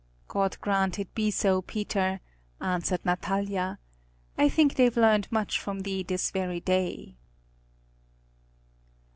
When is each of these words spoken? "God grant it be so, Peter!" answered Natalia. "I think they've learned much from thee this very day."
"God 0.27 0.57
grant 0.61 0.97
it 0.97 1.13
be 1.13 1.29
so, 1.29 1.61
Peter!" 1.61 2.21
answered 2.59 3.05
Natalia. 3.05 3.77
"I 4.35 4.49
think 4.49 4.73
they've 4.73 4.97
learned 4.97 5.31
much 5.31 5.59
from 5.59 5.81
thee 5.81 6.01
this 6.01 6.31
very 6.31 6.59
day." 6.59 7.17